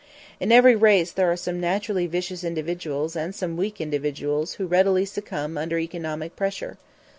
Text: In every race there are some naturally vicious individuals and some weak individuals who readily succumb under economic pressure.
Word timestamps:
In 0.39 0.51
every 0.51 0.75
race 0.75 1.11
there 1.11 1.31
are 1.31 1.37
some 1.37 1.59
naturally 1.61 2.07
vicious 2.07 2.43
individuals 2.43 3.15
and 3.15 3.35
some 3.35 3.55
weak 3.55 3.79
individuals 3.79 4.53
who 4.55 4.65
readily 4.65 5.05
succumb 5.05 5.59
under 5.59 5.77
economic 5.77 6.35
pressure. 6.35 6.79